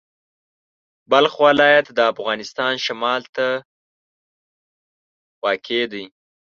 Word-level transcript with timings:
بلخ 1.11 1.33
ولایت 1.45 1.87
د 1.97 1.99
افغانستان 2.13 2.73
شمال 2.85 3.21
ته 3.35 3.47
واقع 5.43 5.81
دی. 5.91 6.05